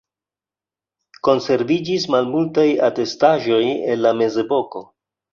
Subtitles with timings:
[1.27, 3.59] Konserviĝis malmultaj atestaĵoj
[3.91, 4.83] el la mezepoko.